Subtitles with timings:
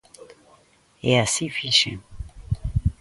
[1.11, 1.97] E así fixen.